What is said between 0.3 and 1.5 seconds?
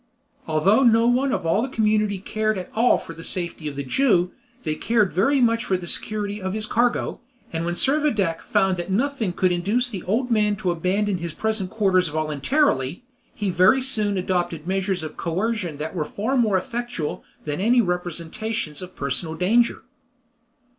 Although no one of